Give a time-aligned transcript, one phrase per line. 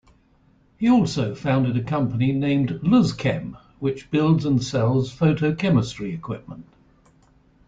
[0.79, 6.65] He also founded a company named Luzchem which builds and sells photochemistry equipment.